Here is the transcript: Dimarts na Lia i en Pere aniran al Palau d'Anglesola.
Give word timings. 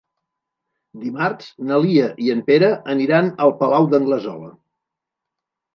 Dimarts 1.03 1.51
na 1.73 1.77
Lia 1.85 2.09
i 2.29 2.33
en 2.37 2.41
Pere 2.49 2.73
aniran 2.97 3.33
al 3.47 3.55
Palau 3.61 3.91
d'Anglesola. 3.95 4.53